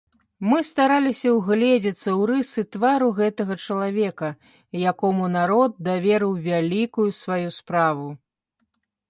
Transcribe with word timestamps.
Мы 0.51 0.59
стараліся 0.67 1.33
ўгледзецца 1.33 1.93
ў 1.95 2.21
рысы 2.31 2.63
твару 2.75 3.09
гэтага 3.19 3.57
чалавека, 3.67 4.31
якому 4.91 5.29
народ 5.37 5.77
даверыў 5.91 6.33
вялікую 6.49 7.09
сваю 7.21 7.49
справу. 7.61 8.09